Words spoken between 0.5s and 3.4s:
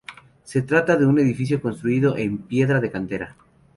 trata de un edificio construido en piedra de cantería.